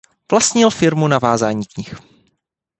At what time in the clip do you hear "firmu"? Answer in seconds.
0.69-1.07